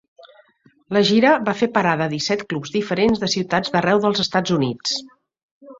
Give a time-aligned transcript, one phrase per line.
[0.97, 4.99] La gira va fer parada a disset clubs diferents de ciutats d'arreu dels Estats Units.